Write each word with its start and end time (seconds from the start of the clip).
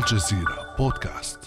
الجزيرة 0.00 0.74
بودكاست. 0.78 1.38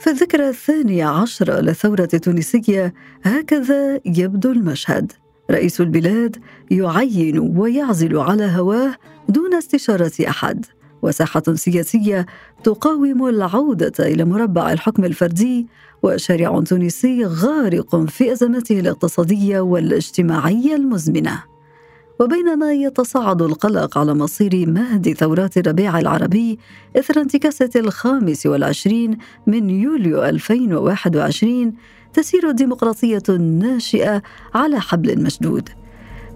في 0.00 0.10
الذكرى 0.10 0.48
الثانية 0.48 1.06
عشرة 1.06 1.60
للثورة 1.60 2.08
التونسية 2.14 2.94
هكذا 3.22 4.00
يبدو 4.04 4.52
المشهد. 4.52 5.12
رئيس 5.50 5.80
البلاد 5.80 6.36
يعين 6.70 7.38
ويعزل 7.38 8.18
على 8.18 8.44
هواه 8.44 8.96
دون 9.28 9.54
استشارة 9.54 10.12
أحد. 10.28 10.66
وساحة 11.02 11.42
سياسية 11.54 12.26
تقاوم 12.64 13.26
العودة 13.26 13.92
إلى 13.98 14.24
مربع 14.24 14.72
الحكم 14.72 15.04
الفردي 15.04 15.66
وشارع 16.02 16.60
تونسي 16.60 17.24
غارق 17.24 17.96
في 17.96 18.32
أزمته 18.32 18.80
الاقتصادية 18.80 19.60
والاجتماعية 19.60 20.74
المزمنة. 20.74 21.50
وبينما 22.20 22.72
يتصاعد 22.72 23.42
القلق 23.42 23.98
على 23.98 24.14
مصير 24.14 24.66
مهد 24.66 25.12
ثورات 25.12 25.58
الربيع 25.58 25.98
العربي 25.98 26.58
إثر 26.96 27.20
انتكاسة 27.20 27.70
الخامس 27.76 28.46
والعشرين 28.46 29.18
من 29.46 29.70
يوليو 29.70 30.24
2021 30.24 31.72
تسير 32.12 32.48
الديمقراطية 32.48 33.22
الناشئة 33.28 34.22
على 34.54 34.80
حبل 34.80 35.22
مشدود 35.22 35.68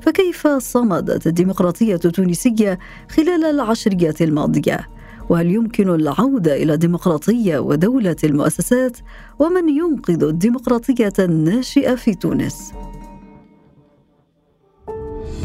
فكيف 0.02 0.46
صمدت 0.46 1.26
الديمقراطية 1.26 2.00
التونسية 2.04 2.78
خلال 3.10 3.44
العشريات 3.44 4.22
الماضية؟ 4.22 4.88
وهل 5.28 5.50
يمكن 5.50 5.94
العودة 5.94 6.56
إلى 6.56 6.76
ديمقراطية 6.76 7.58
ودولة 7.58 8.16
المؤسسات؟ 8.24 8.96
ومن 9.38 9.68
ينقذ 9.68 10.24
الديمقراطية 10.24 11.12
الناشئة 11.18 11.94
في 11.94 12.14
تونس؟ 12.14 12.72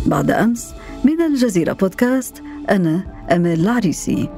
بعد 0.05 0.31
أمس 0.31 0.73
من 1.03 1.21
الجزيرة 1.21 1.73
بودكاست 1.73 2.43
أنا 2.69 3.01
أمال 3.31 3.59
العريسي. 3.59 4.29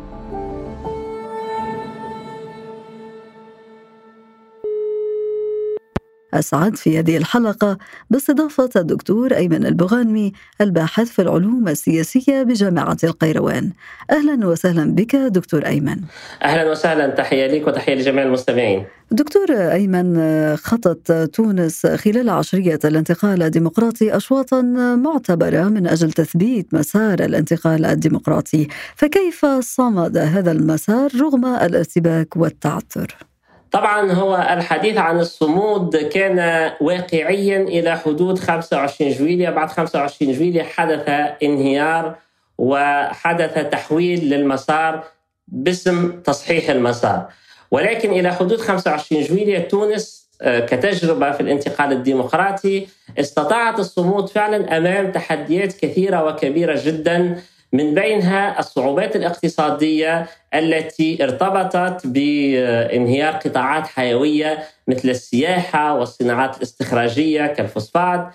أسعد 6.34 6.76
في 6.76 7.00
هذه 7.00 7.18
الحلقة. 7.18 7.78
باستضافة 8.10 8.70
الدكتور 8.76 9.36
أيمن 9.36 9.66
البغانمي 9.66 10.32
الباحث 10.62 11.10
في 11.10 11.22
العلوم 11.22 11.68
السياسية 11.68 12.44
بجامعة 12.44 12.98
القيروان. 13.04 13.72
أهلا 14.12 14.48
وسهلا 14.48 14.96
بك 14.96 15.16
دكتور 15.16 15.66
أيمن. 15.66 15.98
أهلا 16.44 16.72
وسهلا. 16.72 17.08
تحية 17.08 17.48
لك 17.48 17.68
وتحية 17.68 17.96
لجميع 17.96 18.24
المستمعين. 18.24 18.86
دكتور 19.12 19.52
أيمن 19.52 20.18
خطت 20.56 21.12
تونس 21.34 21.86
خلال 21.86 22.30
عشرية 22.30 22.80
الانتقال 22.86 23.44
الديمقراطي 23.44 24.18
أشواطا 24.18 24.62
معتبرة 24.96 25.64
من 25.64 25.88
أجل 25.88 26.12
تثبيت 26.12 26.74
مسار 26.74 27.20
الانتقال 27.20 27.86
الديمقراطي. 27.86 28.68
فكيف 28.96 29.46
صمد 29.46 30.18
هذا 30.18 30.52
المسار 30.52 31.12
رغم 31.22 31.46
الارتباك 31.46 32.38
والتعثر؟ 32.38 33.31
طبعا 33.72 34.12
هو 34.12 34.48
الحديث 34.50 34.98
عن 34.98 35.20
الصمود 35.20 35.96
كان 35.98 36.72
واقعيا 36.82 37.62
إلى 37.62 37.98
حدود 37.98 38.40
25 38.40 39.12
جويلية. 39.12 39.50
بعد 39.50 39.70
25 39.70 40.34
جويلية 40.34 40.64
حدث 40.64 41.10
انهيار 41.44 42.16
وحدث 42.58 43.70
تحويل 43.72 44.30
للمسار 44.30 45.04
باسم 45.48 46.22
تصحيح 46.22 46.70
المسار. 46.70 47.28
ولكن 47.72 48.12
إلى 48.12 48.34
حدود 48.34 48.62
25 48.62 49.24
جويلية 49.24 49.60
تونس 49.60 50.22
آه، 50.42 50.60
كتجربة 50.60 51.32
في 51.32 51.42
الانتقال 51.42 51.92
الديمقراطي 51.92 52.88
استطاعت 53.20 53.80
الصمود 53.80 54.30
فعلا 54.30 54.78
أمام 54.78 55.12
تحديات 55.12 55.74
كثيرة 55.74 56.26
وكبيرة 56.26 56.82
جدا 56.86 57.42
من 57.74 57.94
بينها 57.94 58.60
الصعوبات 58.60 59.16
الاقتصادية 59.16 60.28
التي 60.54 61.24
ارتبطت 61.24 62.08
بانهيار 62.08 63.34
قطاعات 63.34 63.88
حيوية 63.88 64.64
مثل 64.88 65.10
السياحة 65.10 65.94
والصناعات 65.94 66.58
الاستخراجية 66.58 67.48
كالفوسفات. 67.48 68.28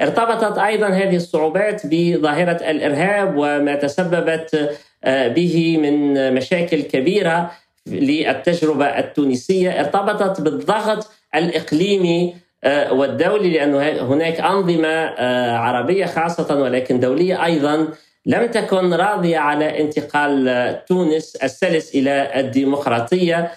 ارتبطت 0.00 0.58
أيضا 0.58 0.88
هذه 0.88 1.16
الصعوبات 1.16 1.82
بظاهرة 1.84 2.70
الإرهاب 2.70 3.34
وما 3.36 3.74
تسببت 3.74 4.78
آه، 5.04 5.28
به 5.28 5.78
من 5.78 6.34
مشاكل 6.34 6.82
كبيرة 6.82 7.50
للتجربة 7.86 8.86
التونسية. 8.86 9.80
ارتبطت 9.80 10.40
بالضغط 10.40 11.10
الإقليمي 11.34 12.34
آه، 12.64 12.92
والدولي 12.92 13.50
لأن 13.50 13.74
هناك 13.98 14.40
أنظمة 14.40 14.88
آه، 14.88 15.56
عربية 15.56 16.06
خاصة 16.06 16.56
ولكن 16.56 17.00
دولية 17.00 17.44
أيضا 17.44 17.88
لم 18.26 18.46
تكن 18.46 18.94
راضية 18.94 19.38
على 19.38 19.80
انتقال 19.80 20.84
تونس 20.86 21.36
السلس 21.36 21.94
إلى 21.94 22.40
الديمقراطية. 22.40 23.50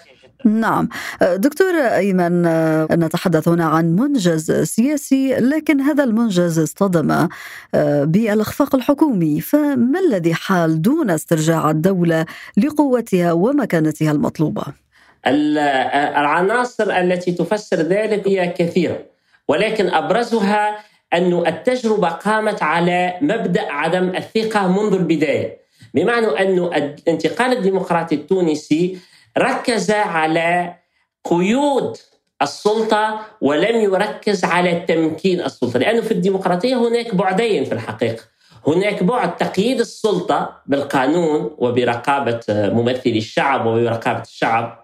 نعم. 0.46 0.90
دكتور 1.22 1.74
أيمن 1.76 2.42
نتحدث 2.92 3.48
هنا 3.48 3.66
عن 3.66 3.96
منجز 3.96 4.52
سياسي 4.52 5.36
لكن 5.36 5.82
هذا 5.82 6.04
المنجز 6.04 6.60
اصطدم 6.60 7.28
آه، 7.76 8.04
بالإخفاق 8.04 8.76
الحكومي. 8.76 9.42
فما 9.42 10.00
الذي 10.00 10.34
حال 10.34 10.82
دون 10.82 11.10
استرجاع 11.10 11.70
الدولة 11.70 12.26
لقوتها 12.58 13.32
ومكانتها 13.32 14.12
المطلوبة؟ 14.12 14.64
العناصر 16.18 16.98
التي 16.98 17.32
تفسر 17.32 17.78
ذلك 17.78 18.28
هي 18.28 18.48
كثيرة 18.48 19.00
ولكن 19.48 19.90
أبرزها 19.90 20.78
أن 21.14 21.48
التجربة 21.48 22.10
قامت 22.10 22.64
على 22.64 23.18
مبدأ 23.22 23.72
عدم 23.72 24.10
الثقة 24.16 24.68
منذ 24.68 24.94
البداية. 24.94 25.58
بمعنى 25.94 26.28
أن 26.28 26.58
الانتقال 26.60 27.58
الديمقراطي 27.58 28.16
التونسي 28.16 28.98
ركز 29.38 29.92
على 29.92 30.76
قيود 31.24 31.98
السلطة 32.42 33.20
ولم 33.42 33.82
يركز 33.82 34.44
على 34.46 34.86
تمكين 34.88 35.42
السلطة 35.42 35.80
لأنه 35.80 36.02
في 36.02 36.12
الديمقراطية 36.12 36.76
هناك 36.76 37.16
بعدين 37.16 37.64
في 37.66 37.72
الحقيقة. 37.72 38.24
هناك 38.68 39.04
بعد 39.04 39.38
تقييد 39.38 39.80
السلطة 39.80 40.62
بالقانون 40.66 41.56
وبرقابة 41.58 42.40
ممثلي 42.50 43.18
الشعب 43.18 43.66
وبرقابة 43.66 44.22
الشعب 44.22 44.84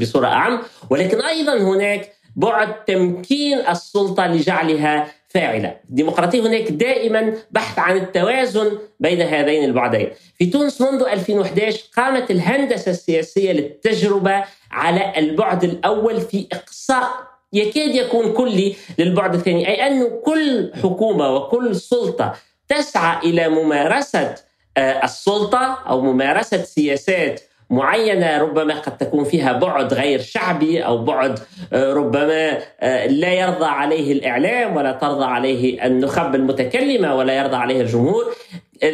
بصورة 0.00 0.26
أعم 0.26 0.62
ولكن 0.90 1.20
أيضا 1.20 1.58
هناك 1.58 2.12
بعد 2.36 2.84
تمكين 2.84 3.58
السلطة 3.58 4.26
لجعلها 4.26 5.06
فاعلة، 5.34 5.76
الديمقراطيه 5.90 6.40
هناك 6.40 6.70
دائما 6.70 7.34
بحث 7.50 7.78
عن 7.78 7.96
التوازن 7.96 8.78
بين 9.00 9.22
هذين 9.22 9.64
البعدين. 9.64 10.08
في 10.38 10.46
تونس 10.46 10.80
منذ 10.80 11.02
2011 11.02 11.84
قامت 11.96 12.30
الهندسة 12.30 12.90
السياسية 12.90 13.52
للتجربة 13.52 14.44
على 14.70 15.12
البعد 15.18 15.64
الأول 15.64 16.20
في 16.20 16.46
إقصاء 16.52 17.08
يكاد 17.52 17.94
يكون 17.94 18.32
كلي 18.32 18.76
للبعد 18.98 19.34
الثاني، 19.34 19.68
أي 19.68 19.86
أن 19.86 20.20
كل 20.24 20.72
حكومة 20.82 21.34
وكل 21.34 21.76
سلطة 21.76 22.34
تسعى 22.68 23.30
إلى 23.30 23.48
ممارسة 23.48 24.34
آه، 24.76 25.04
السلطة 25.04 25.78
أو 25.88 26.00
ممارسة 26.00 26.62
سياسات 26.62 27.40
معينة 27.70 28.38
ربما 28.38 28.74
قد 28.74 28.98
تكون 28.98 29.24
فيها 29.24 29.52
بعد 29.52 29.94
غير 29.94 30.20
شعبي 30.20 30.84
أو 30.84 31.04
بعد 31.04 31.38
آه، 31.72 31.92
ربما 31.92 32.58
آه، 32.80 33.06
لا 33.06 33.32
يرضى 33.32 33.64
عليه 33.64 34.12
الإعلام 34.12 34.76
ولا 34.76 34.92
ترضى 34.92 35.24
عليه 35.24 35.86
النخب 35.86 36.34
المتكلمة 36.34 37.14
ولا 37.14 37.36
يرضى 37.36 37.56
عليه 37.56 37.80
الجمهور. 37.80 38.24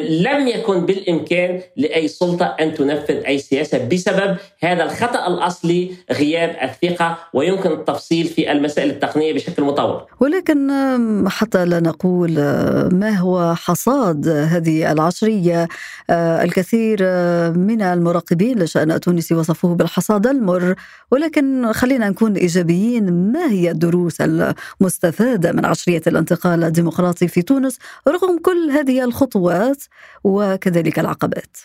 لم 0.08 0.48
يكن 0.48 0.86
بالإمكان 0.86 1.60
لأي 1.76 2.08
سلطة 2.08 2.46
أن 2.60 2.74
تنفذ 2.74 3.24
أي 3.26 3.38
سياسة 3.38 3.88
بسبب 3.88 4.36
هذا 4.62 4.84
الخطأ 4.84 5.26
الأصلي 5.26 5.90
غياب 6.12 6.56
الثقة 6.62 7.18
ويمكن 7.34 7.72
التفصيل 7.72 8.26
في 8.26 8.52
المسائل 8.52 8.90
التقنية 8.90 9.32
بشكل 9.32 9.62
مطور. 9.62 10.06
ولكن 10.20 10.70
حتى 11.28 11.64
لا 11.64 11.80
نقول 11.80 12.34
ما 12.92 13.10
هو 13.18 13.54
حصاد 13.54 14.28
هذه 14.28 14.92
العشرية؟ 14.92 15.68
الكثير 16.10 16.98
من 17.52 17.82
المراقبين 17.82 18.58
لشأن 18.58 18.92
التونسي 18.92 19.34
وصفوه 19.34 19.74
بالحصاد 19.74 20.26
المر. 20.26 20.74
ولكن 21.10 21.72
خلينا 21.72 22.08
نكون 22.08 22.36
إيجابيين 22.36 23.32
ما 23.32 23.50
هي 23.50 23.70
الدروس 23.70 24.16
المستفادة 24.20 25.52
من 25.52 25.64
عشرية 25.64 26.02
الانتقال 26.06 26.64
الديمقراطي 26.64 27.28
في 27.28 27.42
تونس 27.42 27.78
رغم 28.08 28.38
كل 28.38 28.70
هذه 28.70 29.04
الخطوات؟ 29.04 29.69
وكذلك 30.24 30.98
العقبات 30.98 31.56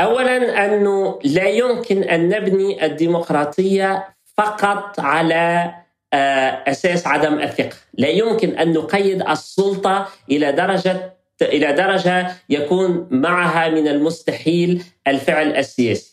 اولا 0.00 0.64
أنه 0.64 1.18
لا 1.24 1.48
يمكن 1.48 2.02
أن 2.02 2.28
نبني 2.28 2.86
الديمقراطية 2.86 4.08
فقط 4.36 5.00
على 5.00 5.74
آه، 6.12 6.64
أساس 6.66 7.06
عدم 7.06 7.38
الثقة، 7.38 7.76
لا 7.94 8.08
يمكن 8.08 8.58
أن 8.58 8.72
نقيد 8.72 9.22
السلطة 9.22 10.08
إلى 10.30 10.52
درجة 10.52 11.12
إلى 11.42 11.72
درجة 11.72 12.32
يكون 12.48 13.08
معها 13.10 13.68
من 13.68 13.88
المستحيل 13.88 14.82
الفعل 15.06 15.56
السياسي. 15.56 16.10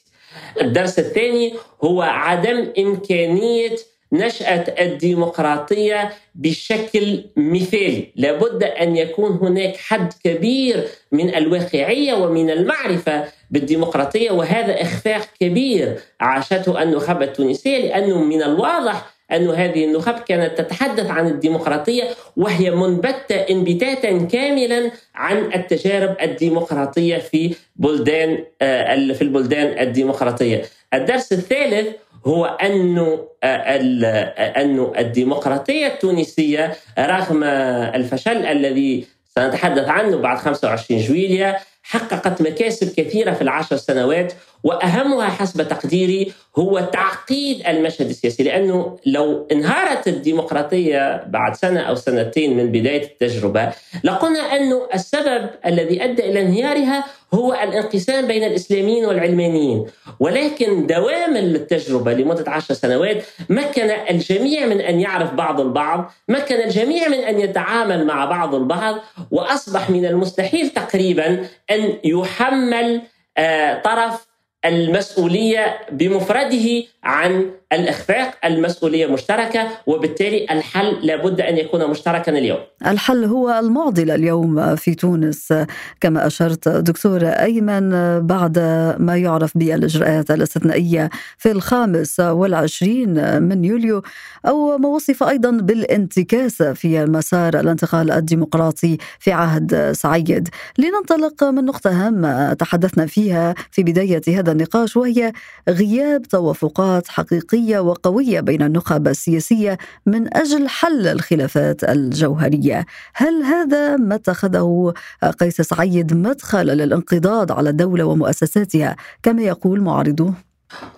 الدرس 0.62 1.00
الثاني 1.00 1.54
هو 1.84 2.02
عدم 2.02 2.74
إمكانية 2.80 3.76
نشأة 4.14 4.76
الديمقراطية 4.80 6.14
بشكل 6.36 7.24
مثالي. 7.38 8.12
لابد 8.16 8.64
أن 8.64 8.98
يكون 8.98 9.32
هناك 9.32 9.78
حد 9.78 10.14
كبير 10.24 10.88
من 11.12 11.36
الواقعية 11.36 12.14
ومن 12.14 12.50
المعرفة 12.50 13.24
بالديمقراطية 13.52 14.32
وهذا 14.32 14.82
إخفاق 14.82 15.28
كبير 15.40 16.00
عاشته 16.20 16.84
النخبة 16.84 17.26
التونسية 17.26 17.78
لأنه 17.78 18.24
من 18.24 18.44
الواضح 18.44 19.18
أن 19.32 19.50
هذه 19.50 19.86
النخب 19.86 20.20
كانت 20.20 20.58
تتحدث 20.58 21.10
عن 21.10 21.28
الديمقراطية 21.28 22.04
وهي 22.38 22.72
منبتة 22.72 23.36
انبتاتا 23.36 24.18
كاملا 24.18 24.92
عن 25.16 25.54
التجارب 25.56 26.16
الديمقراطية 26.22 27.18
في 27.18 27.56
بلدان 27.76 28.44
آه، 28.62 29.14
في 29.14 29.22
البلدان 29.22 29.88
الديمقراطية. 29.88 30.62
الدرس 30.94 31.34
الثالث 31.34 31.88
هو 32.26 32.46
أن 32.46 33.18
أن 33.44 34.92
الديمقراطية 34.98 35.88
التونسية 35.88 36.76
رغم 37.00 37.44
الفشل 37.44 38.46
الذي 38.46 39.08
سنتحدث 39.36 39.88
عنه 39.88 40.18
بعد 40.18 40.38
25 40.38 41.02
جويليا 41.02 41.58
حققت 41.84 42.42
مكاسب 42.42 42.94
كثيرة 42.94 43.32
في 43.34 43.42
العشر 43.42 43.78
سنوات 43.78 44.34
وأهمها 44.68 45.30
حسب 45.30 45.68
تقديري 45.68 46.32
هو 46.58 46.80
تعقيد 46.80 47.68
المشهد 47.68 48.10
السياسي 48.10 48.44
لأنه 48.44 48.98
لو 49.06 49.48
انهارت 49.52 50.08
الديمقراطية 50.08 51.24
بعد 51.28 51.56
سنة 51.56 51.80
أو 51.80 51.96
سنتين 51.96 52.58
من 52.58 52.72
بداية 52.72 53.04
التجربة 53.04 53.72
لقلنا 54.04 54.40
أن 54.40 54.80
السبب 54.94 55.50
الذي 55.66 56.04
أدى 56.04 56.30
إلى 56.30 56.42
انهيارها 56.42 57.06
هو 57.34 57.54
الانقسام 57.54 58.28
بين 58.28 58.44
الإسلاميين 58.44 59.06
والعلمانيين. 59.06 59.86
ولكن 60.20 60.88
دوام 60.88 61.38
التجربة 61.38 62.14
لمدة 62.14 62.52
عشر 62.52 62.74
سنوات 62.74 63.24
مكن 63.50 63.90
الجميع 64.10 64.66
من 64.66 64.82
أن 64.82 65.00
يعرف 65.00 65.34
بعض 65.34 65.62
البعض 65.62 66.12
مكن 66.28 66.56
الجميع 66.56 67.08
من 67.08 67.20
أن 67.20 67.40
يتعامل 67.40 68.06
مع 68.06 68.26
بعض 68.26 68.56
البعض 68.56 68.96
وأصبح 69.32 69.90
من 69.90 70.06
المستحيل 70.06 70.70
تقريبا 70.70 71.46
أن 71.72 71.98
يحمل 72.04 73.02
آه، 73.38 73.82
طرف 73.82 74.28
المسؤولية 74.66 75.80
بمفرده 75.92 76.84
عن 77.04 77.52
الإخفاق 77.74 78.38
المسؤولية 78.46 79.08
مشتركة 79.08 79.68
وبالتالي 79.88 80.46
الحل 80.52 81.08
لابد 81.08 81.42
أن 81.42 81.58
يكون 81.58 81.90
مشتركا 81.90 82.32
اليوم. 82.38 82.60
الحل 82.88 83.24
هو 83.24 83.60
المعضله 83.60 84.16
اليوم 84.16 84.76
في 84.76 84.96
تونس 84.96 85.54
كما 86.02 86.28
أشرت 86.28 86.70
دكتور 86.70 87.24
أيمن 87.26 87.90
بعد 88.28 88.60
ما 89.00 89.18
يعرف 89.18 89.58
بالإجراءات 89.58 90.32
الاستثنائية 90.32 91.10
في 91.38 91.52
الخامس 91.52 92.20
والعشرين 92.20 93.42
من 93.44 93.66
يوليو 93.66 94.02
أو 94.48 94.78
ما 94.78 94.90
وصف 94.90 95.24
أيضا 95.24 95.52
بالانتكاسه 95.52 96.74
في 96.74 97.06
مسار 97.06 97.60
الانتقال 97.60 98.12
الديمقراطي 98.12 98.98
في 99.20 99.32
عهد 99.32 99.92
سعيد. 99.92 100.50
لننطلق 100.78 101.44
من 101.44 101.66
نقطة 101.66 102.08
هامة 102.08 102.54
تحدثنا 102.54 103.06
فيها 103.06 103.56
في 103.72 103.84
بداية 103.84 104.22
هذا 104.28 104.52
النقاش 104.52 104.98
وهي 104.98 105.34
غياب 105.70 106.22
توافقات 106.22 107.08
حقيقيه 107.58 107.80
وقوية 107.80 108.40
بين 108.40 108.62
النخب 108.62 109.08
السياسية 109.08 109.78
من 110.06 110.38
أجل 110.38 110.70
حل 110.70 111.08
الخلافات 111.08 111.84
الجوهرية، 111.84 112.86
هل 113.14 113.44
هذا 113.44 113.96
ما 113.96 114.16
اتخذه 114.16 114.94
قيس 115.40 115.62
سعيد 115.62 116.14
مدخل 116.14 116.66
للانقضاض 116.66 117.52
على 117.52 117.70
الدولة 117.70 118.06
ومؤسساتها 118.06 118.96
كما 119.24 119.42
يقول 119.42 119.82
معارضوه؟ 119.82 120.34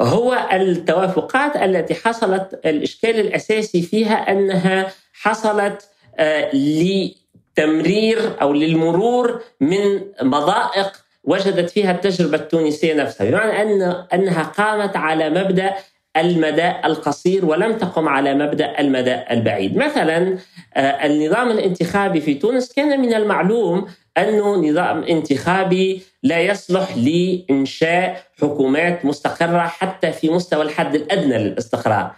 هو 0.01 0.47
التوافقات 0.53 1.55
التي 1.55 1.95
حصلت 1.95 2.59
الإشكال 2.65 3.19
الأساسي 3.19 3.81
فيها 3.81 4.31
أنها 4.31 4.91
حصلت 5.13 5.89
آه، 6.17 6.55
لتمرير 6.55 8.19
أو 8.41 8.53
للمرور 8.53 9.41
من 9.61 10.01
مضائق 10.21 10.91
وجدت 11.23 11.69
فيها 11.69 11.91
التجربة 11.91 12.37
التونسية 12.37 12.93
نفسها 12.93 13.29
بمعنى 13.29 13.61
أن 13.61 13.81
أنها 14.13 14.43
قامت 14.43 14.95
على 14.95 15.29
مبدأ 15.29 15.73
المدى 16.17 16.71
القصير 16.85 17.45
ولم 17.45 17.77
تقم 17.77 18.07
على 18.07 18.33
مبدأ 18.33 18.79
المدى 18.79 19.15
البعيد. 19.31 19.77
مثلا 19.77 20.37
آه، 20.75 21.05
النظام 21.05 21.51
الانتخابي 21.51 22.21
في 22.21 22.33
تونس 22.33 22.73
كان 22.73 23.01
من 23.01 23.13
المعلوم 23.13 23.85
انه 24.17 24.55
نظام 24.55 25.03
انتخابي 25.03 26.01
لا 26.23 26.39
يصلح 26.39 26.97
لإنشاء 26.97 28.23
حكومات 28.41 29.05
مستقرة 29.05 29.59
حتى 29.59 30.11
في 30.11 30.29
مستوى 30.29 30.61
الحد 30.61 30.95
الأدنى 30.95 31.37
للاستقرار. 31.37 32.11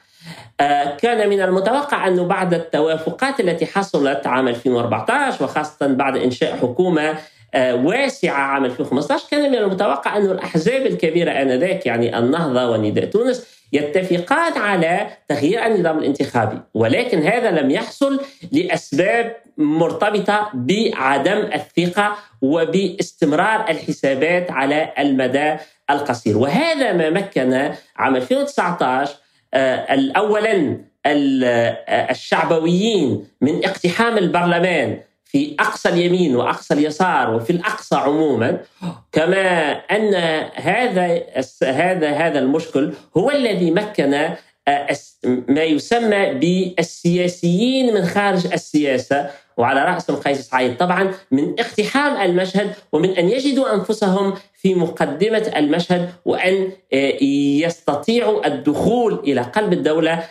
آه، 0.59 0.97
كان 0.97 1.29
من 1.29 1.41
المتوقع 1.41 2.07
انه 2.07 2.23
بعد 2.23 2.53
التوافقات 2.53 3.39
التي 3.39 3.65
حصلت 3.65 4.27
عام 4.27 4.47
2014 4.47 5.43
وخاصة 5.43 5.87
بعد 5.87 6.17
إنشاء 6.17 6.57
حكومة 6.57 7.09
آه، 7.09 7.17
واسعة 7.55 8.33
عام 8.33 8.65
2015 8.65 9.27
كان 9.31 9.51
من 9.51 9.57
المتوقع 9.57 10.17
أن 10.17 10.25
الأحزاب 10.25 10.85
الكبيرة 10.85 11.31
آنذاك 11.31 11.85
يعني 11.85 12.17
النهضة 12.17 12.69
ونداء 12.69 13.05
تونس 13.05 13.47
يتفقان 13.73 14.57
على 14.57 15.07
تغيير 15.27 15.65
النظام 15.65 15.99
الانتخابي. 15.99 16.59
ولكن 16.73 17.21
هذا 17.23 17.51
لم 17.51 17.71
يحصل 17.71 18.19
لأسباب 18.51 19.35
مرتبطة 19.57 20.49
بعدم 20.53 21.49
الثقة 21.55 22.15
وباستمرار 22.41 23.69
الحسابات 23.69 24.51
على 24.51 24.93
المدى 24.99 25.55
القصير. 25.89 26.37
وهذا 26.37 26.93
ما 26.93 27.09
مكن 27.09 27.71
عام 27.97 28.15
2019 28.15 29.13
آه، 29.53 30.11
أولا 30.17 30.77
آه، 31.05 32.11
الشعبويين 32.11 33.27
من 33.41 33.65
اقتحام 33.65 34.17
البرلمان 34.17 34.99
في 35.31 35.55
أقصى 35.59 35.89
اليمين 35.89 36.35
وأقصى 36.35 36.73
اليسار 36.73 37.33
وفي 37.33 37.49
الأقصى 37.49 37.95
عموما 37.95 38.59
كما 39.11 39.71
أن 39.71 40.13
هذا 40.55 41.21
هذا 41.63 42.09
هذا 42.11 42.39
المشكل 42.39 42.93
هو 43.17 43.31
الذي 43.31 43.71
مكن 43.71 44.13
آه، 44.67 44.97
ما 45.23 45.63
يسمى 45.63 46.33
بالسياسيين 46.33 47.93
من 47.93 48.05
خارج 48.05 48.53
السياسة 48.53 49.29
وعلى 49.57 49.85
راسهم 49.85 50.15
قيس 50.15 50.41
سعيد. 50.41 50.77
طبعا 50.77 51.13
من 51.31 51.55
اقتحام 51.59 52.21
المشهد 52.29 52.73
ومن 52.91 53.09
أن 53.09 53.29
يجدوا 53.29 53.75
أنفسهم 53.75 54.33
في 54.53 54.75
مقدمة 54.75 55.51
المشهد 55.55 56.09
وأن 56.25 56.71
آه، 56.93 57.23
يستطيعوا 57.63 58.47
الدخول 58.47 59.13
إلى 59.13 59.41
قلب 59.41 59.73
الدولة 59.73 60.23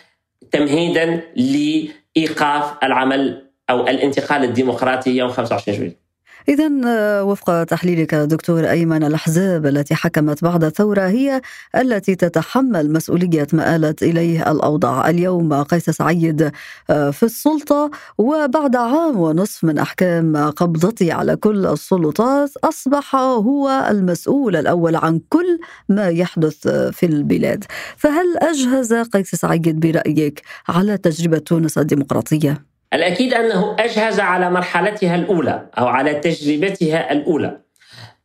تمهيدا 0.51 1.21
لإيقاف 1.35 2.83
العمل 2.83 3.50
أو 3.71 3.87
الانتقال 3.87 4.43
الديمقراطي 4.43 5.09
يوم 5.09 5.29
25 5.29 5.77
جويلية. 5.77 6.11
إذا 6.49 6.71
آه، 6.87 7.23
وفق 7.23 7.63
تحليلك 7.63 8.15
دكتور 8.15 8.69
أيمن 8.69 9.03
الأحزاب 9.03 9.65
التي 9.65 9.95
حكمت 9.95 10.43
بعد 10.43 10.63
الثورة 10.63 11.01
هي 11.01 11.41
التي 11.75 12.15
تتحمل 12.15 12.93
مسؤولية 12.93 13.47
ما 13.53 13.75
آلت 13.75 14.03
إليه 14.03 14.51
الأوضاع. 14.51 15.09
اليوم 15.09 15.53
قيس 15.53 15.89
سعيد 15.89 16.51
آه، 16.89 17.09
في 17.11 17.23
السلطة 17.23 17.91
وبعد 18.17 18.75
عام 18.75 19.19
ونصف 19.19 19.63
من 19.63 19.77
أحكام 19.77 20.37
قبضته 20.37 21.13
على 21.13 21.35
كل 21.35 21.65
السلطات 21.65 22.51
أصبح 22.63 23.15
هو 23.15 23.87
المسؤول 23.89 24.55
الأول 24.55 24.95
عن 24.95 25.21
كل 25.29 25.59
ما 25.89 26.07
يحدث 26.07 26.67
في 26.67 27.05
البلاد. 27.05 27.63
فهل 27.97 28.37
أجهز 28.37 28.93
قيس 28.93 29.35
سعيد 29.35 29.79
برأيك 29.79 30.41
على 30.67 30.97
تجربة 30.97 31.37
تونس 31.37 31.77
الديمقراطية؟ 31.77 32.70
الأكيد 32.93 33.33
أنه 33.33 33.75
أجهز 33.79 34.19
على 34.19 34.49
مرحلتها 34.49 35.15
الأولى 35.15 35.65
أو 35.77 35.87
على 35.87 36.13
تجربتها 36.13 37.11
الأولى. 37.11 37.57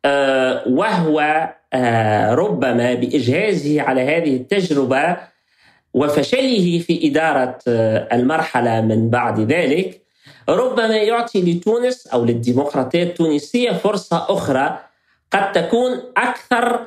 آه، 0.06 0.62
وهو 0.66 1.48
آه، 1.72 2.34
ربما 2.34 2.94
بإجهازه 2.94 3.82
على 3.82 4.00
هذه 4.00 4.36
التجربة 4.36 5.16
وفشله 5.94 6.78
في 6.78 7.08
إدارة 7.08 7.58
آه، 7.68 8.08
المرحلة 8.12 8.80
من 8.80 9.10
بعد 9.10 9.40
ذلك 9.40 10.02
ربما 10.48 10.96
يعطي 10.96 11.42
لتونس 11.42 12.06
أو 12.06 12.24
للديمقراطية 12.24 13.02
التونسية 13.02 13.70
فرصة 13.70 14.26
أخرى 14.28 14.78
قد 15.32 15.52
تكون 15.52 16.02
أكثر 16.16 16.86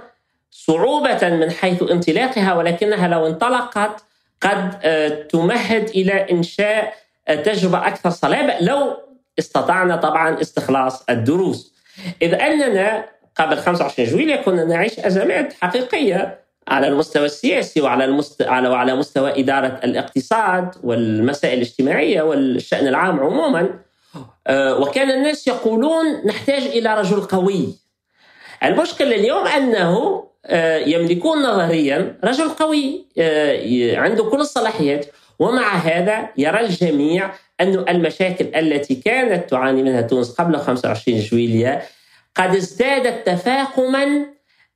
صعوبة 0.51 1.29
من 1.29 1.51
حيث 1.51 1.83
انطلاقها 1.91 2.53
ولكنها 2.53 3.07
لو 3.07 3.27
انطلقت 3.27 4.03
قد 4.41 4.79
تمهد 5.27 5.89
إلى 5.89 6.13
إنشاء 6.31 6.93
تجربة 7.35 7.87
أكثر 7.87 8.09
صلابة 8.09 8.59
لو 8.59 8.97
استطعنا 9.39 9.95
طبعا 9.95 10.41
استخلاص 10.41 11.03
الدروس. 11.09 11.73
إذ 12.21 12.33
أننا 12.33 13.05
قبل 13.35 13.57
25 13.57 14.09
جويلية 14.09 14.35
كنا 14.35 14.63
نعيش 14.65 14.99
أزمات 14.99 15.53
حقيقية 15.61 16.39
على 16.67 16.87
المستوى 16.87 17.25
السياسي 17.25 17.81
وعلى 17.81 18.05
المست... 18.05 18.41
على 18.41 18.69
وعلى 18.69 18.95
مستوى 18.95 19.39
إدارة 19.39 19.79
الاقتصاد 19.83 20.75
والمسائل 20.83 21.53
الاجتماعية 21.53 22.21
والشأن 22.21 22.87
العام 22.87 23.19
عموما. 23.19 23.69
آه، 24.47 24.79
وكان 24.79 25.11
الناس 25.11 25.47
يقولون 25.47 26.05
نحتاج 26.25 26.61
إلى 26.63 26.95
رجل 26.95 27.21
قوي. 27.21 27.75
المشكلة 28.63 29.15
اليوم 29.15 29.47
أنه 29.47 30.23
آه، 30.45 30.77
يملكون 30.77 31.43
نظريا 31.43 32.17
رجل 32.23 32.49
قوي 32.49 33.05
آه، 33.17 33.97
عنده 33.97 34.23
كل 34.23 34.39
الصلاحيات. 34.39 35.05
ومع 35.39 35.75
هذا 35.75 36.29
يرى 36.37 36.59
الجميع 36.59 37.31
أن 37.61 37.85
المشاكل 37.89 38.55
التي 38.55 38.95
كانت 38.95 39.49
تعاني 39.49 39.83
منها 39.83 40.01
تونس 40.01 40.31
قبل 40.31 40.57
25 40.57 41.19
جويلية 41.19 41.81
قد 42.35 42.55
ازدادت 42.55 43.27
تفاقما 43.27 44.25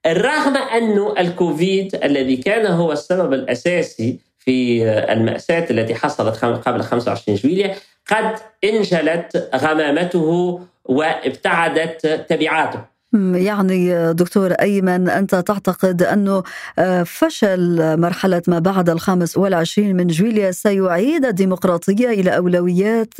رغم 0.07 0.57
أن 0.57 1.13
الكوفيد 1.19 1.95
الذي 2.03 2.37
كان 2.37 2.65
هو 2.65 2.91
السبب 2.91 3.33
الأساسي 3.33 4.19
في 4.39 4.83
المأساة 4.89 5.65
التي 5.69 5.95
حصلت 5.95 6.45
قبل 6.45 6.83
25 6.83 7.37
جويلية 7.37 7.75
قد 8.07 8.35
إنجلت 8.63 9.49
غمامته 9.55 10.59
وابتعدت 10.85 12.07
تبعاته. 12.29 12.92
يعني 13.13 14.13
دكتور 14.13 14.51
أيمن 14.51 15.09
أنت 15.09 15.35
تعتقد 15.35 16.03
أنه 16.03 16.43
آه، 16.79 17.03
فشل 17.03 17.99
مرحلة 17.99 18.41
ما 18.47 18.59
بعد 18.59 18.89
الخامس 18.89 19.37
والعشرين 19.37 19.95
من 19.95 20.07
جويليا 20.07 20.51
سيعيد 20.51 21.25
الديمقراطية 21.25 22.09
إلى 22.09 22.35
أولويات 22.35 23.13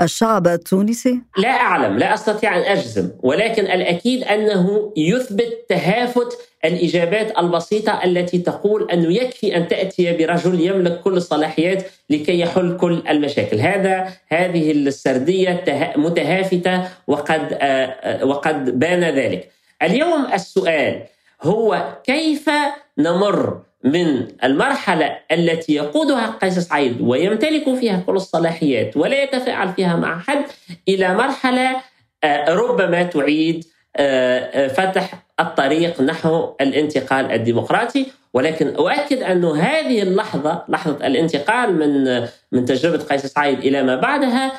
الشعب 0.00 0.46
التونسي؟ 0.46 1.22
لا 1.36 1.48
أعلم 1.48 1.98
لا 1.98 2.14
أستطيع 2.14 2.58
أن 2.58 2.62
أجزم 2.62 3.10
ولكن 3.20 3.62
الأكيد 3.62 4.24
أنه 4.24 4.92
يثبت 4.96 5.64
تهافت 5.68 6.49
الإجابات 6.64 7.38
البسيطة 7.38 8.04
التي 8.04 8.38
تقول 8.38 8.90
أنه 8.90 9.14
يكفي 9.14 9.56
أن 9.56 9.68
تأتي 9.68 10.12
برجل 10.12 10.60
يملك 10.60 11.00
كل 11.00 11.12
الصلاحيات 11.12 11.86
لكي 12.10 12.40
يحل 12.40 12.76
كل 12.76 13.02
المشاكل. 13.08 13.60
هذا 13.60 14.12
هذه 14.28 14.72
السردية 14.72 15.64
متهافتة 15.96 16.88
وقد, 17.06 17.52
آه، 17.52 17.86
آه، 17.86 18.24
وقد 18.24 18.78
بان 18.78 19.04
ذلك. 19.04 19.50
اليوم 19.82 20.26
السؤال 20.34 21.02
هو 21.42 21.98
كيف 22.04 22.50
نمر 22.98 23.60
من 23.84 24.26
المرحلة 24.44 25.18
التي 25.32 25.74
يقودها 25.74 26.26
قيس 26.42 26.58
سعيد 26.58 27.00
ويمتلك 27.00 27.74
فيها 27.74 28.02
كل 28.06 28.16
الصلاحيات 28.16 28.96
ولا 28.96 29.22
يتفاعل 29.22 29.72
فيها 29.72 29.96
مع 29.96 30.18
حد 30.18 30.44
إلى 30.88 31.14
مرحلة 31.14 31.76
آه، 32.24 32.54
ربما 32.54 33.02
تعيد 33.02 33.64
فتح 34.76 35.29
الطريق 35.40 36.00
نحو 36.00 36.48
الانتقال 36.60 37.32
الديمقراطي 37.32 38.06
ولكن 38.34 38.68
أؤكد 38.68 39.22
أن 39.22 39.44
هذه 39.44 40.02
اللحظة 40.02 40.64
لحظة 40.68 41.06
الانتقال 41.06 41.74
من 41.74 42.20
من 42.52 42.64
تجربة 42.64 43.04
قيس 43.04 43.26
سعيد 43.26 43.58
إلى 43.58 43.82
ما 43.82 43.96
بعدها 43.96 44.52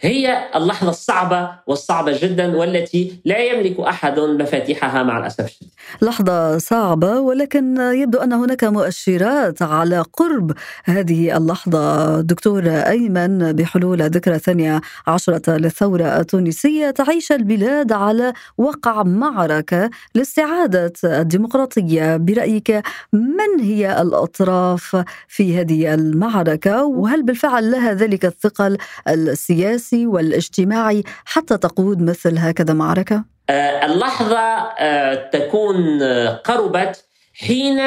هي 0.00 0.48
اللحظة 0.56 0.90
الصعبة 0.90 1.50
والصعبة 1.66 2.18
جدا 2.22 2.56
والتي 2.56 3.20
لا 3.24 3.38
يملك 3.38 3.80
أحد 3.80 4.20
مفاتيحها 4.20 5.02
مع 5.02 5.18
الأسف 5.18 5.44
الشديد. 5.44 5.70
لحظة 6.02 6.58
صعبة 6.58 7.20
ولكن 7.20 7.76
يبدو 7.76 8.18
أن 8.18 8.32
هناك 8.32 8.64
مؤشرات 8.64 9.62
على 9.62 10.04
قرب 10.12 10.52
هذه 10.84 11.36
اللحظة. 11.36 12.20
دكتور 12.20 12.68
أيمن 12.68 13.52
بحلول 13.52 14.02
الذكرى 14.02 14.34
الثانية 14.34 14.80
عشرة 15.06 15.56
للثورة 15.56 16.04
التونسية 16.04 16.90
تعيش 16.90 17.32
البلاد 17.32 17.92
على 17.92 18.32
وقع 18.58 19.02
معركة 19.02 19.90
لاستعادة 20.14 20.92
الديمقراطية. 21.04 22.16
برأيك 22.16 22.82
من 23.12 23.60
هي 23.60 24.02
الأطراف 24.02 25.04
في 25.28 25.60
هذه 25.60 25.94
المعركة؟ 25.94 26.84
وهل 26.84 27.22
بالفعل 27.22 27.70
لها 27.70 27.94
ذلك 27.94 28.24
الثقل 28.24 28.76
السياسي؟ 29.08 29.83
السياسي 29.84 30.06
والاجتماعي 30.06 31.02
حتى 31.24 31.58
تقود 31.58 32.02
مثل 32.02 32.38
هكذا 32.38 32.74
معركة؟ 32.74 33.24
آه، 33.50 33.86
اللحظة 33.86 34.38
آه، 34.78 35.30
تكون 35.30 36.02
آه، 36.02 36.28
قربت 36.28 37.04
حين 37.34 37.80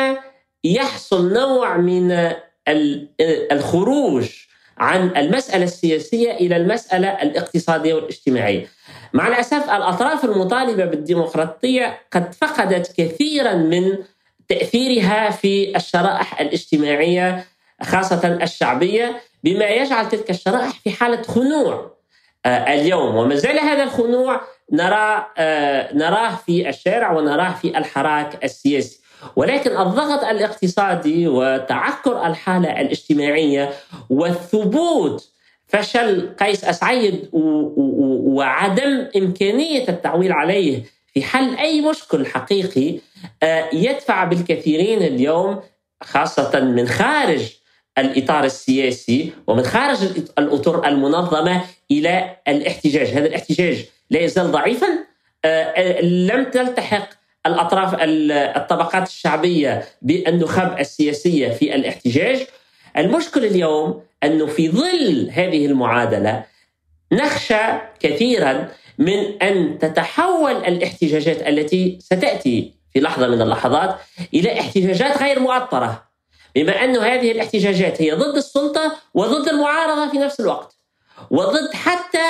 يحصل 0.64 1.34
نوع 1.34 1.78
من 1.78 2.32
الخروج 3.52 4.30
عن 4.78 5.18
المسألة 5.18 5.64
السياسية 5.64 6.32
إلى 6.32 6.56
المسألة 6.58 7.08
الاقتصادية 7.08 7.94
والاجتماعية 7.94 8.68
مع 9.14 9.28
الأسف 9.28 9.64
الأطراف 9.64 10.26
المطالبة 10.26 10.86
بالديمقراطية 10.86 12.00
قد 12.12 12.34
فقدت 12.34 12.94
كثيرا 12.98 13.54
من 13.54 13.98
تأثيرها 14.50 15.30
في 15.30 15.76
الشرائح 15.78 16.42
الاجتماعية 16.42 17.46
خاصة 17.84 18.38
الشعبية 18.44 19.22
بما 19.44 19.66
يجعل 19.66 20.10
تلك 20.10 20.30
الشرائح 20.30 20.80
في 20.80 20.90
حالة 20.92 21.22
خنوع 21.22 21.98
آه، 22.46 22.74
اليوم. 22.74 23.16
وما 23.16 23.36
زال 23.36 23.60
هذا 23.60 23.84
الخنوع 23.84 24.42
نرى 24.72 25.26
آه، 25.38 25.94
نراه 25.94 26.36
في 26.36 26.70
الشارع 26.70 27.12
ونراه 27.12 27.54
في 27.54 27.78
الحراك 27.78 28.44
السياسي. 28.44 29.00
ولكن 29.36 29.78
الضغط 29.78 30.24
الاقتصادي 30.24 31.28
وتعكر 31.28 32.26
الحالة 32.26 32.82
الاجتماعية 32.82 33.74
والثبوت 34.10 35.30
فشل 35.68 36.36
قيس 36.40 36.64
أسعيد 36.66 37.30
وعدم 37.34 39.08
إمكانية 39.16 39.90
التعويل 39.90 40.32
عليه 40.32 40.84
في 41.14 41.24
حل 41.24 41.56
أي 41.56 41.82
مشكل 41.82 42.26
حقيقي 42.26 43.00
آه، 43.44 43.70
يدفع 43.74 44.24
بالكثيرين 44.24 45.02
اليوم 45.02 45.62
خاصة 46.04 46.60
من 46.60 46.88
خارج 46.88 47.57
الإطار 47.98 48.44
السياسي 48.44 49.32
ومن 49.48 49.64
خارج 49.64 50.04
الأطر 50.38 50.88
المنظمة 50.88 51.62
إلى 51.92 52.36
الاحتجاج، 52.48 53.08
هذا 53.08 53.26
الاحتجاج 53.26 53.86
لا 54.10 54.20
يزال 54.20 54.52
ضعيفا. 54.52 54.88
آه، 55.46 56.02
لم 56.02 56.44
تلتحق 56.44 57.10
الأطراف 57.46 57.96
الطبقات 58.02 59.08
الشعبية 59.08 59.86
بالنخب 60.02 60.80
السياسية 60.80 61.50
في 61.50 61.76
الاحتجاج. 61.76 62.48
المشكل 62.98 63.46
اليوم 63.46 64.02
أنه 64.24 64.46
في 64.46 64.70
ظل 64.70 65.30
هذه 65.32 65.66
المعادلة 65.66 66.44
نخشى 67.12 67.64
كثيرا 68.00 68.68
من 68.98 69.42
أن 69.42 69.80
تتحول 69.80 70.52
الاحتجاجات 70.52 71.48
التي 71.48 71.98
ستأتي 72.02 72.74
في 72.94 73.00
لحظة 73.00 73.28
من 73.28 73.42
اللحظات 73.42 73.96
إلى 74.34 74.60
احتجاجات 74.60 75.18
غير 75.18 75.40
مؤطرة. 75.40 76.07
بما 76.58 76.84
أن 76.84 76.98
هذه 76.98 77.32
الاحتجاجات 77.32 78.02
هي 78.02 78.12
ضد 78.12 78.36
السلطة 78.36 78.96
وضد 79.14 79.48
المعارضة 79.48 80.12
في 80.12 80.18
نفس 80.18 80.40
الوقت 80.40 80.76
وضد 81.32 81.74
حتى 81.74 82.24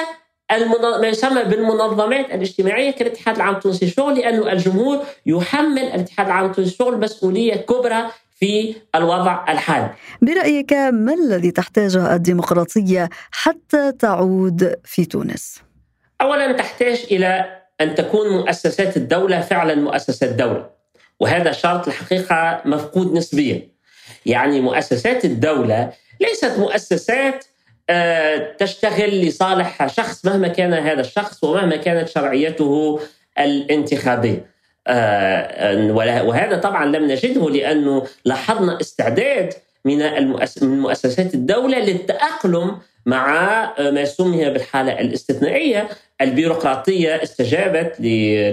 ما 1.01 1.07
يسمى 1.07 1.43
بالمنظمات 1.43 2.25
الاجتماعية 2.25 2.91
كالاتحاد 2.91 3.35
العام 3.35 3.55
التونسي 3.55 3.85
للشغل 3.85 4.19
لأنه 4.19 4.51
الجمهور 4.51 5.05
يحمل 5.25 5.81
الاتحاد 5.81 6.25
العام 6.25 6.45
التونسي 6.45 6.71
للشغل 6.71 6.99
مسؤولية 6.99 7.55
كبرى 7.55 8.11
في 8.39 8.75
الوضع 8.95 9.45
الحالي. 9.49 9.89
برأيك 10.21 10.73
ما 10.73 11.13
الذي 11.13 11.51
تحتاجه 11.51 12.15
الديمقراطية 12.15 13.09
حتى 13.31 13.91
تعود 13.91 14.75
في 14.83 15.05
تونس؟ 15.05 15.61
اولا 16.21 16.51
تحتاج 16.51 17.05
إلى 17.11 17.61
أن 17.81 17.95
تكون 17.95 18.29
مؤسسات 18.29 18.97
الدولة 18.97 19.41
فعلا 19.41 19.75
مؤسسات 19.75 20.29
دولة. 20.29 20.69
وهذا 21.19 21.51
شرط 21.51 21.87
الحقيقة 21.87 22.61
مفقود 22.65 23.13
نسبيا. 23.13 23.76
يعني 24.27 24.61
مؤسسات 24.61 25.25
الدولة 25.25 25.91
ليست 26.21 26.59
مؤسسات 26.59 27.45
آه، 27.89 28.55
تشتغل 28.57 29.21
لصالح 29.21 29.87
شخص 29.87 30.25
مهما 30.25 30.47
كان 30.47 30.73
هذا 30.73 31.01
الشخص 31.01 31.43
ومهما 31.43 31.75
كانت 31.75 32.09
شرعيته 32.09 32.99
الانتخابية. 33.39 34.45
آه، 34.87 35.91
وهذا 36.23 36.57
طبعا 36.57 36.85
لم 36.85 37.11
نجده 37.11 37.49
لأنه 37.49 38.03
لاحظنا 38.25 38.81
استعداد 38.81 39.53
من 39.85 40.01
مؤسسات 40.61 41.33
الدولة 41.33 41.79
للتأقلم 41.79 42.77
مع 43.07 43.63
آه، 43.79 43.91
ما 43.91 44.05
سمي 44.05 44.49
بالحالة 44.49 44.99
الاستثنائية 44.99 45.89
البيروقراطية 46.21 47.23
استجابت 47.23 48.01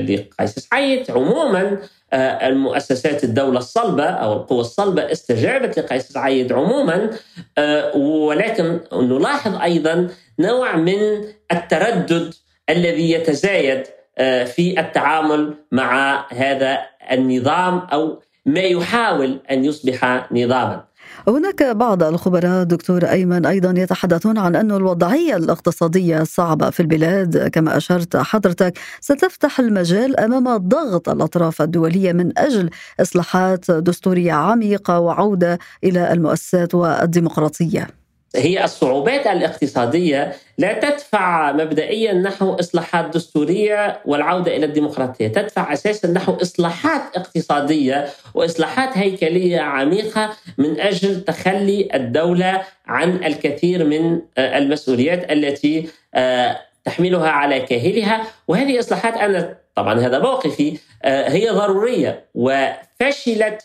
لقيس 0.08 0.58
سعيد. 0.58 1.10
عموما 1.10 1.78
آه، 2.12 2.48
المؤسسات 2.48 3.24
الدولة 3.24 3.58
الصلبة 3.58 4.04
أو 4.04 4.32
القوى 4.32 4.60
الصلبة 4.60 5.12
استجابت 5.12 5.78
لقيس 5.78 6.08
سعيد 6.08 6.52
عموما 6.52 7.10
آه، 7.58 7.96
ولكن 7.96 8.80
نلاحظ 8.92 9.60
أيضا 9.62 10.08
نوع 10.38 10.76
من 10.76 11.24
التردد 11.52 12.34
الذي 12.70 13.10
يتزايد 13.12 13.82
في 14.46 14.80
التعامل 14.80 15.54
مع 15.72 16.26
هذا 16.32 16.78
النظام 17.12 17.78
أو 17.92 18.22
ما 18.46 18.60
يحاول 18.60 19.40
أن 19.50 19.64
يصبح 19.64 20.28
نظاما. 20.32 20.84
هناك 21.28 21.62
بعض 21.62 22.02
الخبراء 22.02 22.64
دكتور 22.64 23.04
أيمن 23.04 23.46
أيضا 23.46 23.74
يتحدثون 23.80 24.38
عن 24.38 24.56
أن 24.56 24.72
الوضعية 24.72 25.36
الاقتصادية 25.36 26.22
الصعبة 26.22 26.70
في 26.70 26.80
البلاد. 26.80 27.48
كما 27.48 27.76
أشرت 27.76 28.16
حضرتك 28.16 28.78
ستفتح 29.00 29.60
المجال 29.60 30.20
أمام 30.20 30.56
ضغط 30.56 31.08
الأطراف 31.08 31.62
الدولية 31.62 32.12
من 32.12 32.38
أجل 32.38 32.70
إصلاحات 33.00 33.70
دستورية 33.70 34.32
عميقة 34.32 35.00
وعودة 35.00 35.58
إلى 35.84 36.12
المؤسسات 36.12 36.74
والديمقراطية. 36.74 38.03
هي 38.36 38.64
الصعوبات 38.64 39.26
الاقتصادية 39.26 40.32
لا 40.58 40.72
تدفع 40.72 41.52
مبدئيا 41.52 42.12
نحو 42.12 42.54
إصلاحات 42.54 43.14
دستورية 43.14 44.00
والعودة 44.04 44.56
إلى 44.56 44.66
الديمقراطية. 44.66 45.28
تدفع 45.28 45.72
أساسا 45.72 46.08
نحو 46.08 46.36
إصلاحات 46.42 47.02
اقتصادية 47.16 48.08
وإصلاحات 48.34 48.98
هيكلية 48.98 49.60
عميقة 49.60 50.30
من 50.58 50.80
أجل 50.80 51.24
تخلي 51.24 51.88
الدولة 51.94 52.62
عن 52.86 53.24
الكثير 53.24 53.84
من 53.84 54.20
آه، 54.38 54.58
المسؤوليات 54.58 55.32
التي 55.32 55.88
آه، 56.14 56.60
تحملها 56.84 57.28
على 57.28 57.60
كاهلها. 57.60 58.22
وهذه 58.48 58.78
إصلاحات 58.78 59.16
أنا 59.16 59.56
طبعا 59.74 60.00
هذا 60.00 60.18
موقفي 60.18 60.78
آه، 61.04 61.28
هي 61.28 61.48
ضرورية 61.50 62.24
وفشلت 62.34 63.62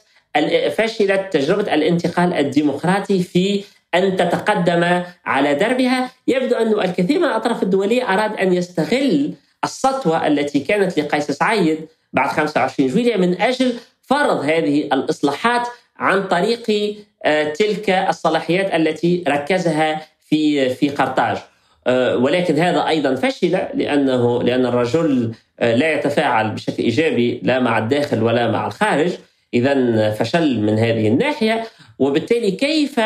فشلت 0.78 1.34
تجربة 1.34 1.74
الانتقال 1.74 2.34
الديمقراطي 2.34 3.24
في 3.24 3.64
أن 3.96 4.16
تتقدم 4.18 5.04
على 5.26 5.56
دربها. 5.56 6.12
يبدو 6.28 6.56
أن 6.56 6.80
الكثير 6.80 7.20
من 7.20 7.26
الأطراف 7.26 7.64
الدولية 7.64 8.14
أراد 8.14 8.34
أن 8.34 8.54
يستغل 8.54 9.34
السطوة 9.64 10.28
التي 10.28 10.60
كانت 10.60 11.00
لقيس 11.00 11.32
سعيد 11.32 11.88
بعد 12.14 12.30
25 12.30 12.90
جويلية 12.90 13.18
من 13.18 13.42
أجل 13.42 13.74
فرض 14.02 14.44
هذه 14.44 14.84
الإصلاحات 14.94 15.68
عن 15.98 16.28
طريق 16.28 16.96
آه، 17.24 17.54
تلك 17.54 17.90
الصلاحيات 17.90 18.74
التي 18.74 19.24
ركزها 19.28 20.02
في 20.20 20.70
في 20.70 20.90
قرطاج. 20.90 21.38
آه، 21.88 22.18
ولكن 22.18 22.60
هذا 22.60 22.88
أيضا 22.88 23.16
فشل 23.16 23.52
لأنه 23.74 24.44
لأن 24.44 24.66
الرجل 24.66 25.34
آه، 25.60 25.76
لا 25.76 25.94
يتفاعل 25.94 26.52
بشكل 26.52 26.84
إيجابي 26.84 27.40
لا 27.44 27.60
مع 27.60 27.78
الداخل 27.78 28.24
ولا 28.24 28.52
مع 28.52 28.68
الخارج. 28.68 29.12
اذا 29.54 30.12
فشل 30.12 30.60
من 30.60 30.80
هذه 30.80 31.08
الناحية. 31.08 31.64
وبالتالي 32.00 32.52
كيف 32.52 33.00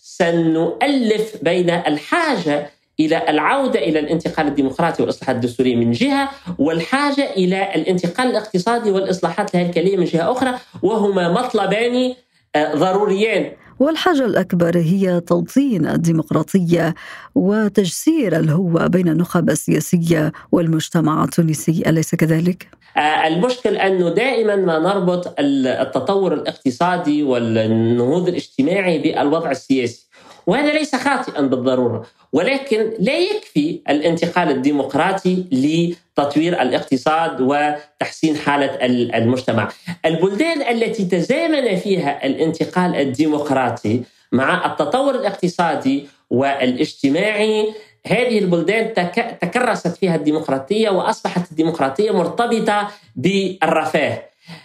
سنؤلف 0.00 1.36
بين 1.42 1.70
الحاجة 1.70 2.70
إلى 3.00 3.28
العودة 3.28 3.80
إلى 3.80 3.98
الانتقال 3.98 4.46
الديمقراطي 4.46 5.02
والإصلاحات 5.02 5.36
الدستورية 5.36 5.76
من 5.76 5.90
جهة 5.90 6.30
والحاجة 6.58 7.30
إلى 7.30 7.74
الانتقال 7.74 8.30
الاقتصادي 8.30 8.90
والإصلاحات 8.90 9.54
الهيكليه 9.54 9.96
من 9.96 10.04
جهة 10.04 10.32
أخرى 10.32 10.54
وهما 10.82 11.32
مطلبان 11.32 12.14
آه، 12.54 12.74
ضروريان 12.74 13.52
والحاجة 13.80 14.24
الأكبر 14.24 14.78
هي 14.78 15.20
توطين 15.20 15.86
الديمقراطية 15.86 16.94
وتجسير 17.34 18.36
الهوة 18.36 18.86
بين 18.86 19.08
النخب 19.08 19.50
السياسية 19.50 20.32
والمجتمع 20.52 21.24
التونسي 21.24 21.82
أليس 21.86 22.14
كذلك؟ 22.14 22.68
آه، 22.96 23.26
المشكل 23.26 23.76
أنه 23.76 24.08
دائما 24.08 24.56
ما 24.56 24.78
نربط 24.78 25.34
التطور 25.38 26.34
الاقتصادي 26.34 27.22
والنهوض 27.22 28.28
الاجتماعي 28.28 28.98
بالوضع 28.98 29.50
السياسي 29.50 30.06
وهذا 30.46 30.72
ليس 30.72 30.96
خاطئا 30.96 31.40
بالضرورة 31.40 32.06
ولكن 32.32 32.92
لا 32.98 33.18
يكفي 33.18 33.80
الانتقال 33.88 34.50
الديمقراطي 34.50 35.44
لتطوير 35.52 36.62
الاقتصاد 36.62 37.40
وتحسين 37.40 38.36
حالة 38.36 38.74
المجتمع. 39.18 39.68
البلدان 40.04 40.62
التي 40.62 41.04
تزامن 41.04 41.76
فيها 41.76 42.26
الانتقال 42.26 42.96
الديمقراطي 42.96 44.02
مع 44.32 44.72
التطور 44.72 45.14
الاقتصادي 45.14 46.06
والاجتماعي 46.30 47.74
هذه 48.06 48.38
البلدان 48.38 48.94
تكرست 49.40 49.96
فيها 49.96 50.16
الديمقراطية 50.16 50.90
وأصبحت 50.90 51.50
الديمقراطية 51.50 52.10
مرتبطة 52.10 52.88
بالرفاه. 53.16 54.22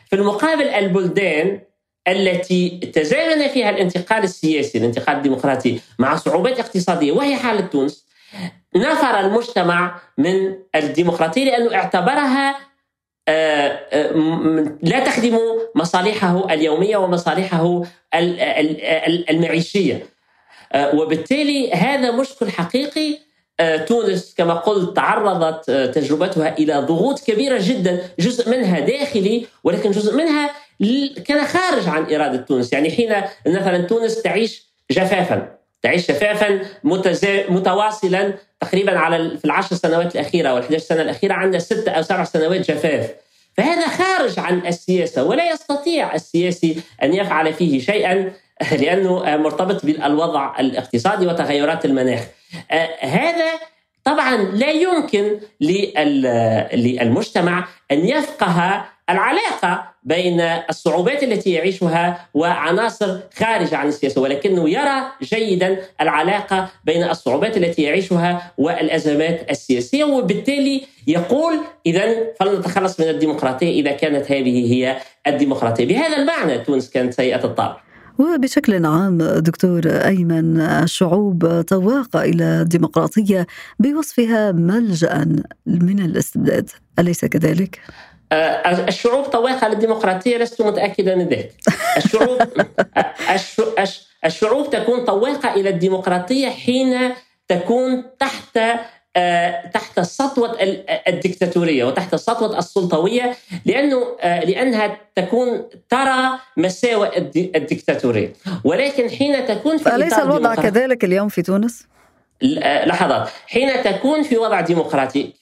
في 0.09 0.15
المقابل 0.15 0.67
البلدان 0.67 1.59
التي 2.07 2.69
تزامن 2.69 3.47
فيها 3.47 3.69
الانتقال 3.69 4.23
السياسي 4.23 4.77
الانتقال 4.77 5.17
الديمقراطي 5.17 5.79
مع 5.99 6.15
صعوبات 6.15 6.59
اقتصادية 6.59 7.11
وهي 7.11 7.35
حالة 7.35 7.61
تونس 7.61 8.05
نفر 8.75 9.19
المجتمع 9.19 9.99
من 10.17 10.55
الديمقراطية 10.75 11.45
لأنه 11.45 11.75
اعتبرها 11.75 12.55
آه، 13.27 13.79
آه، 13.91 14.77
لا 14.81 14.99
تخدم 14.99 15.39
مصالحه 15.75 16.53
اليومية 16.53 16.97
ومصالحه 16.97 17.81
المعيشية. 19.29 20.05
آه، 20.71 20.95
وبالتالي 20.95 21.71
هذا 21.73 22.11
مشكل 22.11 22.51
حقيقي 22.51 23.17
تونس 23.87 24.35
كما 24.37 24.53
قلت 24.53 24.95
تعرضت 24.95 25.71
تجربتها 25.71 26.57
إلى 26.57 26.73
ضغوط 26.73 27.19
كبيرة 27.19 27.59
جدا 27.61 28.09
جزء 28.19 28.49
منها 28.49 28.79
داخلي 28.79 29.45
ولكن 29.63 29.91
جزء 29.91 30.15
منها 30.17 30.51
كان 31.25 31.45
خارج 31.45 31.87
عن 31.87 32.13
إرادة 32.13 32.37
تونس. 32.37 32.73
يعني 32.73 32.91
حين 32.91 33.13
مثلا 33.47 33.77
تونس 33.77 34.21
تعيش 34.21 34.65
جفافا 34.91 35.55
تعيش 35.85 36.11
جفافا 36.11 36.59
متواصلا 37.49 38.33
تقريبا 38.59 38.99
على 38.99 39.37
في 39.37 39.45
العشر 39.45 39.75
سنوات 39.75 40.15
الأخيرة 40.15 40.49
أو 40.49 40.61
ال11 40.61 40.77
سنة 40.77 41.01
الأخيرة 41.01 41.33
عندنا 41.33 41.59
ست 41.59 41.87
أو 41.87 42.01
سبع 42.01 42.23
سنوات 42.23 42.71
جفاف. 42.71 43.09
فهذا 43.57 43.87
خارج 43.87 44.39
عن 44.39 44.67
السياسة 44.67 45.23
ولا 45.23 45.49
يستطيع 45.49 46.15
السياسي 46.15 46.81
أن 47.03 47.13
يفعل 47.13 47.53
فيه 47.53 47.79
شيئا 47.79 48.31
لأنه 48.81 49.37
مرتبط 49.37 49.85
بالوضع 49.85 50.59
الاقتصادي 50.59 51.27
وتغيرات 51.27 51.85
المناخ. 51.85 52.19
آه، 52.71 53.05
هذا 53.05 53.45
طبعا 54.03 54.37
لا 54.37 54.71
يمكن 54.71 55.39
للمجتمع 56.73 57.67
أن 57.91 58.07
يفقه 58.07 58.85
العلاقة 59.09 59.94
بين 60.05 60.41
الصعوبات 60.41 61.23
التي 61.23 61.51
يعيشها 61.51 62.27
وعناصر 62.33 63.19
خارجة 63.37 63.77
عن 63.77 63.87
السياسة 63.87 64.21
ولكنه 64.21 64.69
يرى 64.69 65.11
جيدا 65.23 65.77
العلاقة 66.01 66.69
بين 66.83 67.03
الصعوبات 67.03 67.57
التي 67.57 67.81
يعيشها 67.81 68.53
والأزمات 68.57 69.51
السياسية 69.51 70.03
وبالتالي 70.03 70.81
يقول 71.07 71.59
إذا 71.85 72.33
فلنتخلص 72.39 72.99
من 72.99 73.07
الديمقراطية 73.07 73.81
إذا 73.81 73.91
كانت 73.91 74.31
هذه 74.31 74.73
هي 74.73 74.97
الديمقراطية 75.27 75.85
بهذا 75.85 76.17
المعنى 76.17 76.57
تونس 76.57 76.89
كانت 76.89 77.13
سيئة 77.13 77.45
الطابع 77.45 77.85
وبشكل 78.17 78.85
عام 78.85 79.17
دكتور 79.17 79.87
أيمن 79.87 80.61
الشعوب 80.61 81.65
تواق 81.67 82.17
إلى 82.17 82.61
الديمقراطية 82.61 83.47
بوصفها 83.79 84.51
ملجا 84.51 85.43
من 85.65 85.99
الاستبداد 85.99 86.69
أليس 86.99 87.25
كذلك؟ 87.25 87.79
آه، 88.31 88.87
الشعوب 88.87 89.25
طواقة 89.25 89.67
للديمقراطية 89.67 90.37
لست 90.37 90.61
متأكدا 90.61 91.15
من 91.15 91.27
ذلك 91.27 91.51
الشعوب 91.97 92.41
الشعوب 94.25 94.69
تكون 94.69 95.05
طواقة 95.05 95.53
إلى 95.53 95.69
الديمقراطية 95.69 96.49
حين 96.49 97.11
تكون 97.47 98.03
تحت 98.19 98.59
آه، 99.17 99.67
تحت 99.67 99.99
سطوة 99.99 100.57
الدكتاتورية 101.07 101.83
وتحت 101.83 102.15
سطوة 102.15 102.59
السلطوية 102.59 103.35
لأنه 103.65 104.05
آه، 104.21 104.39
لأنها 104.45 104.97
تكون 105.15 105.63
ترى 105.89 106.39
مساوئ 106.57 107.17
الدكتاتورية 107.37 108.33
ولكن 108.63 109.09
حين 109.09 109.45
تكون 109.47 109.77
في 109.77 109.95
أليس 109.95 110.13
الوضع 110.13 110.55
كذلك 110.55 111.03
اليوم 111.03 111.29
في 111.29 111.41
تونس؟ 111.41 111.87
لحظات 112.41 113.29
حين 113.47 113.83
تكون 113.83 114.23
في 114.23 114.37
وضع 114.37 114.61
ديمقراطي 114.61 115.33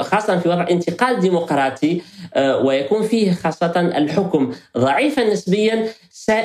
خاصة 0.00 0.38
في 0.38 0.48
وضع 0.48 0.66
انتقال 0.70 1.20
ديمقراطي 1.20 2.02
آه، 2.34 2.58
ويكون 2.58 3.02
فيه 3.02 3.32
خاصة 3.32 3.72
الحكم 3.76 4.52
ضعيفا 4.78 5.24
نسبيا 5.24 5.88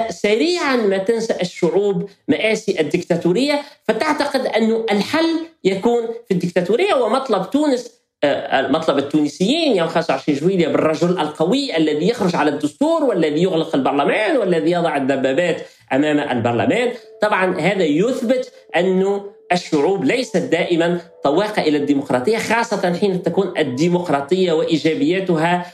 سريعا 0.10 0.76
ما 0.76 0.98
تنسى 0.98 1.34
الشعوب 1.42 2.10
مآسي 2.28 2.80
الدكتاتورية. 2.82 3.62
فتعتقد 3.84 4.46
أن 4.46 4.84
الحل 4.92 5.40
يكون 5.64 6.02
في 6.28 6.34
الدكتاتورية 6.34 6.94
ومطلب 6.94 7.50
تونس 7.50 7.92
آه، 8.24 8.68
مطلب 8.68 8.98
التونسيين 8.98 9.78
يوم 9.78 9.88
25 9.88 10.40
جويلية 10.40 10.68
بالرجل 10.68 11.20
القوي 11.20 11.78
الذي 11.78 12.10
يخرج 12.10 12.36
على 12.36 12.50
الدستور 12.50 13.04
والذي 13.04 13.42
يغلق 13.42 13.76
البرلمان 13.76 14.38
والذي 14.38 14.72
يضع 14.72 14.98
الدبابات 14.98 15.62
أمام 15.94 16.20
البرلمان. 16.20 16.94
طبعا 17.22 17.60
هذا 17.60 17.84
يثبت 17.84 18.52
أنه 18.76 19.35
الشعوب 19.52 20.04
ليست 20.04 20.38
دائما 20.38 21.02
طواقة 21.24 21.62
إلى 21.62 21.78
الديمقراطية 21.78 22.38
خاصة 22.38 22.94
حين 22.94 23.24
تكون 23.24 23.54
الديمقراطية 23.58 24.52
وإيجابياتها 24.52 25.74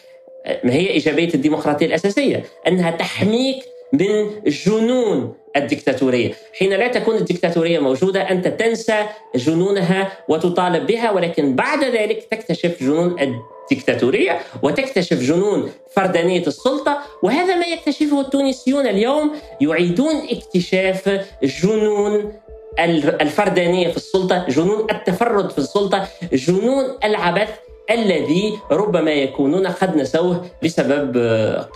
ما 0.64 0.74
هي 0.74 0.90
إيجابية 0.90 1.34
الديمقراطية 1.34 1.86
الأساسية؟ 1.86 2.44
أنها 2.68 2.92
تحميك 2.92 3.64
من 3.94 4.30
جنون 4.48 5.34
الدكتاتورية 5.56 6.34
حين 6.60 6.70
لا 6.74 6.88
تكون 6.88 7.16
الدكتاتورية 7.16 7.80
موجودة 7.80 8.22
أنت 8.22 8.48
تنسى 8.48 9.06
جنونها 9.36 10.12
وتطالب 10.28 10.88
بها 10.88 11.12
ولكن 11.12 11.56
بعد 11.56 11.84
ذلك 11.84 12.24
تكتشف 12.32 12.84
جنون 12.84 13.16
الدكتاتورية 13.72 14.40
وتكتشف 14.64 15.20
جنون 15.20 15.72
فردانية 15.90 16.48
السلطة. 16.48 16.98
وهذا 17.24 17.56
ما 17.56 17.66
يكتشفه 17.66 18.22
التونسيون 18.22 18.88
اليوم 18.88 19.32
يعيدون 19.62 20.16
اكتشاف 20.30 21.26
جنون 21.44 22.34
الفردانية 22.80 23.92
في 23.92 23.98
السلطة، 23.98 24.46
جنون 24.50 24.88
التفرد 24.92 25.52
في 25.52 25.58
السلطة، 25.58 26.08
جنون 26.34 26.86
العبث 27.04 27.50
الذي 27.92 28.60
ربما 28.72 29.12
يكونون 29.12 29.68
قد 29.68 29.96
نسوه 29.96 30.46
بسبب 30.64 31.18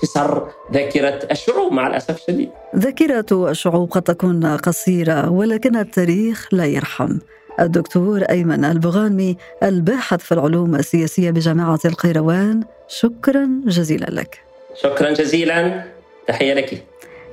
قصر 0.02 0.44
ذاكرة 0.74 1.28
الشعوب 1.32 1.74
مع 1.74 1.88
الأسف 1.88 2.16
الشديد. 2.18 2.50
ذاكرة 2.76 3.50
الشعوب 3.50 3.92
قد 3.92 4.02
تكون 4.02 4.46
قصيرة 4.58 5.30
ولكن 5.30 5.76
التاريخ 5.76 6.48
لا 6.52 6.66
يرحم. 6.66 7.18
الدكتور 7.60 8.22
أيمن 8.22 8.66
البغانمي 8.66 9.38
الباحث 9.64 10.20
في 10.20 10.32
العلوم 10.32 10.76
السياسية 10.76 11.32
بجامعة 11.32 11.80
القيروان 11.86 12.64
شكرا 12.88 13.50
جزيلا 13.66 14.06
لك. 14.10 14.40
شكرا 14.76 15.14
جزيلا. 15.14 15.84
تحية 16.28 16.54
لك. 16.54 16.84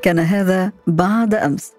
كان 0.03 0.19
هذا 0.19 0.73
بعد 0.87 1.35
أمس. 1.35 1.73